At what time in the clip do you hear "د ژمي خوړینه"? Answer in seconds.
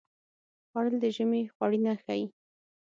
1.03-1.93